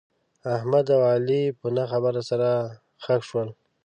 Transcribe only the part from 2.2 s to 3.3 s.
سره خښ